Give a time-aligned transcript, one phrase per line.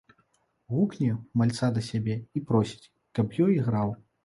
[0.75, 1.09] Гукне
[1.41, 3.97] мальца да сябе і просіць, каб ёй іграў.